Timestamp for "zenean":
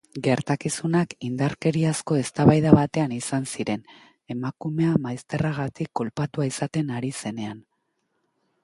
7.23-7.65